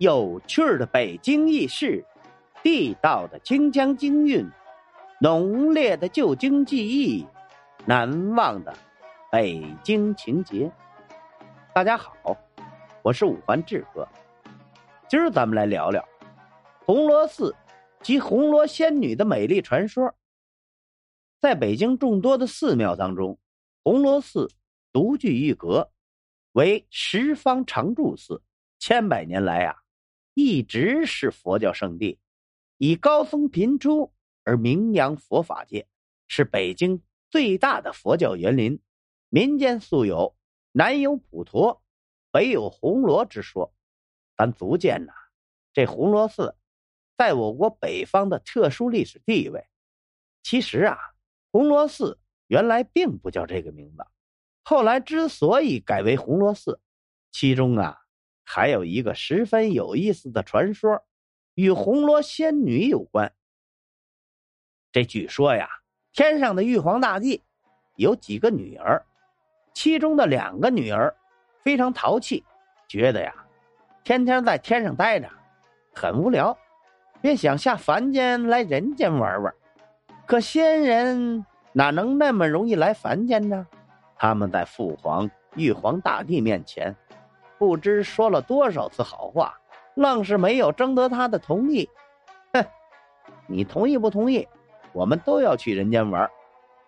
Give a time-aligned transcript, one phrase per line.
[0.00, 2.02] 有趣的北京轶事，
[2.62, 4.48] 地道的京江京韵，
[5.20, 7.26] 浓烈的旧京记忆，
[7.84, 8.74] 难忘的
[9.30, 10.72] 北京情节。
[11.74, 12.34] 大家好，
[13.02, 14.08] 我是五环志哥，
[15.06, 16.02] 今儿咱们来聊聊
[16.86, 17.54] 红螺寺
[18.02, 20.14] 及红螺仙女的美丽传说。
[21.42, 23.38] 在北京众多的寺庙当中，
[23.84, 24.48] 红螺寺
[24.94, 25.90] 独具一格，
[26.52, 28.40] 为十方常住寺，
[28.78, 29.76] 千百年来啊。
[30.42, 32.18] 一直是佛教圣地，
[32.78, 34.10] 以高僧频出
[34.42, 35.86] 而名扬佛法界，
[36.28, 38.80] 是北京最大的佛教园林。
[39.28, 40.34] 民间素有
[40.72, 41.82] “南有普陀，
[42.32, 43.74] 北有红螺”之说，
[44.34, 45.12] 咱足见呐，
[45.74, 46.56] 这红螺寺
[47.18, 49.66] 在我国北方的特殊历史地位。
[50.42, 50.96] 其实啊，
[51.52, 54.06] 红螺寺原来并不叫这个名字，
[54.64, 56.80] 后来之所以改为红螺寺，
[57.30, 57.99] 其中啊。
[58.52, 61.04] 还有一个十分有意思的传说，
[61.54, 63.32] 与红罗仙女有关。
[64.90, 65.68] 这据说呀，
[66.12, 67.44] 天上的玉皇大帝
[67.94, 69.06] 有几个女儿，
[69.72, 71.14] 其中的两个女儿
[71.62, 72.44] 非常淘气，
[72.88, 73.32] 觉得呀，
[74.02, 75.30] 天天在天上待着
[75.94, 76.58] 很无聊，
[77.22, 79.54] 便想下凡间来人间玩玩。
[80.26, 83.64] 可仙人哪能那么容易来凡间呢？
[84.16, 86.96] 他们在父皇玉皇大帝面前。
[87.60, 89.54] 不知说了多少次好话，
[89.94, 91.86] 愣是没有征得他的同意。
[92.54, 92.64] 哼，
[93.46, 94.48] 你同意不同意？
[94.94, 96.26] 我们都要去人间玩。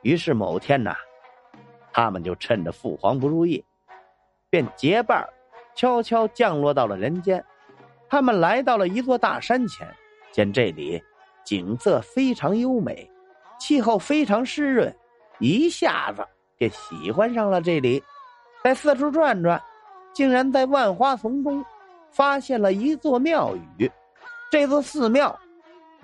[0.00, 0.96] 于是某天呐，
[1.92, 3.62] 他们就趁着父皇不注意，
[4.48, 5.28] 便结伴
[5.74, 7.44] 悄悄降落到了人间。
[8.08, 9.86] 他们来到了一座大山前，
[10.32, 11.02] 见这里
[11.44, 13.06] 景色非常优美，
[13.60, 14.96] 气候非常湿润，
[15.40, 18.02] 一下子便喜欢上了这里，
[18.64, 19.62] 在四处转转。
[20.14, 21.64] 竟然在万花丛中
[22.10, 23.90] 发现了一座庙宇，
[24.50, 25.36] 这座寺庙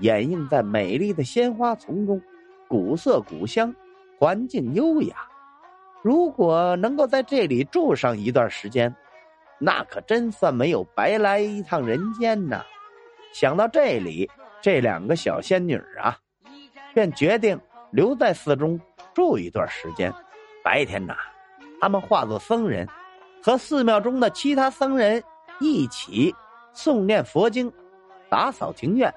[0.00, 2.20] 掩映在美丽的鲜花丛中，
[2.66, 3.72] 古色古香，
[4.18, 5.16] 环境优雅。
[6.02, 8.92] 如果能够在这里住上一段时间，
[9.58, 12.64] 那可真算没有白来一趟人间呐！
[13.32, 14.28] 想到这里，
[14.60, 16.18] 这两个小仙女啊，
[16.92, 17.60] 便决定
[17.92, 18.80] 留在寺中
[19.14, 20.12] 住一段时间。
[20.64, 21.14] 白天呐，
[21.80, 22.88] 他们化作僧人。
[23.42, 25.22] 和寺庙中的其他僧人
[25.60, 26.34] 一起
[26.74, 27.72] 诵念佛经，
[28.28, 29.12] 打扫庭院，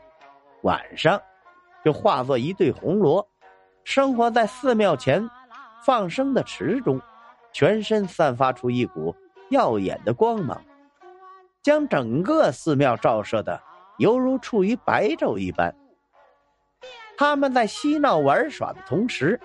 [0.62, 1.22] 晚上
[1.84, 3.28] 就化作一对红螺，
[3.84, 5.30] 生活在寺庙前
[5.86, 7.02] 放生的池中，
[7.52, 9.14] 全身散发出一股
[9.50, 10.62] 耀眼的光芒，
[11.62, 13.62] 将整个寺庙照射的
[13.98, 15.76] 犹如处于白昼一般。
[17.18, 19.40] 他们在嬉闹玩耍的同时，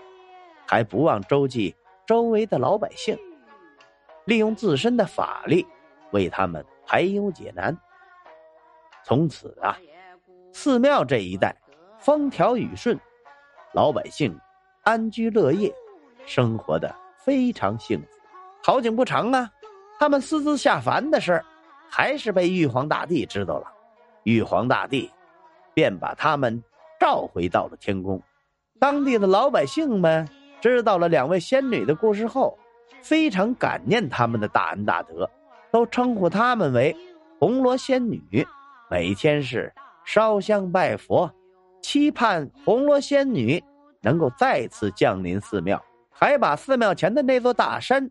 [0.67, 1.75] 还不忘周济
[2.07, 3.19] 周围的老百姓。
[4.29, 5.67] 利用自身的法力
[6.11, 7.75] 为他们排忧解难。
[9.03, 9.75] 从此啊，
[10.53, 11.57] 寺庙这一带
[11.99, 13.01] 风调雨顺，
[13.73, 14.39] 老百姓
[14.83, 15.75] 安居乐业，
[16.27, 18.07] 生活的非常幸福。
[18.63, 19.51] 好景不长啊，
[19.99, 21.43] 他们私自下凡的事
[21.89, 23.73] 还是被玉皇大帝知道了。
[24.25, 25.11] 玉皇大帝
[25.73, 26.63] 便把他们
[27.01, 28.23] 召回到了天宫。
[28.79, 30.29] 当地的老百姓们
[30.61, 32.59] 知道了两位仙女的故事后。
[33.03, 35.29] 非常感念他们的大恩大德，
[35.71, 36.95] 都称呼他们为
[37.39, 38.47] 红罗仙女。
[38.91, 39.73] 每天是
[40.05, 41.31] 烧香拜佛，
[41.83, 43.63] 期盼红罗仙女
[44.01, 48.11] 能够再次降临寺庙，还把寺庙前的那座大山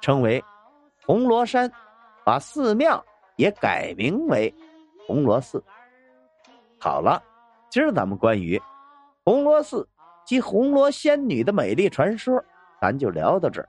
[0.00, 0.42] 称为
[1.04, 1.70] 红罗山，
[2.24, 3.04] 把寺庙
[3.36, 4.52] 也改名为
[5.06, 5.62] 红螺寺。
[6.78, 7.22] 好了，
[7.70, 8.60] 今儿咱们关于
[9.24, 9.88] 红螺寺
[10.26, 12.44] 及红螺仙女的美丽传说，
[12.80, 13.68] 咱就聊到这儿。